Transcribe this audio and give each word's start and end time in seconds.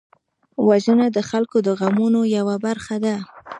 وژنه 0.67 1.07
د 1.11 1.17
خلکو 1.29 1.57
د 1.67 1.69
غمونو 1.79 2.21
یوه 2.37 2.55
برخه 2.65 2.95
ده 3.03 3.15